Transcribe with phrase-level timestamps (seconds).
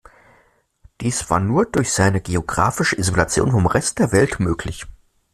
[1.01, 4.87] Dies war nur durch seine geografische Isolation vom Rest der Welt möglich.